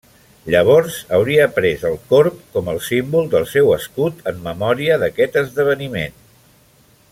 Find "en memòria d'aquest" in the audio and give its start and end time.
4.33-5.39